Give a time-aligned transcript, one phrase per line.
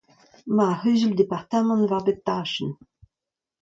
[0.49, 2.73] Emañ ar Cʼhuzul-departamant war bep tachenn!